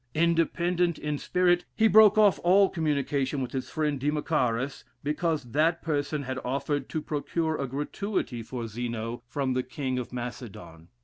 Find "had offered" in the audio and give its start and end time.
6.23-6.89